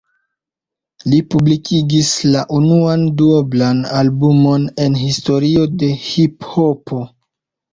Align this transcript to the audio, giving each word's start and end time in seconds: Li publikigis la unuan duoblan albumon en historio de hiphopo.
Li 1.11 1.17
publikigis 1.33 2.09
la 2.35 2.41
unuan 2.59 3.03
duoblan 3.19 3.83
albumon 4.01 4.67
en 4.87 4.97
historio 5.03 5.69
de 5.83 5.93
hiphopo. 6.07 7.05